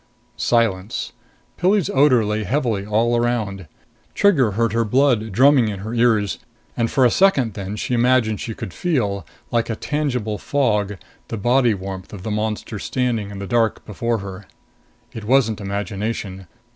[0.35, 1.11] Silence.
[1.59, 3.67] Pilli's odor lay heavily all around.
[4.15, 6.39] Trigger heard her blood drumming in her ears,
[6.75, 11.37] and, for a second then, she imagined she could feel, like a tangible fog, the
[11.37, 14.47] body warmth of the monster standing in the dark before her.
[15.13, 16.47] It wasn't imagination.